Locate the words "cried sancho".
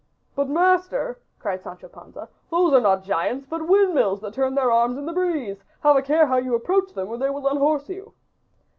1.37-1.87